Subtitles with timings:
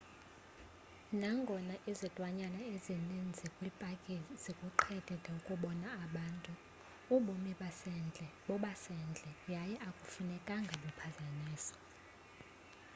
[1.19, 6.51] nangona izilwanyana ezininzi kwipaki zikuqhelile ukubona abantu
[7.15, 11.79] ubomi basendle bobasendle yaye akufunekanga buphazanyiswe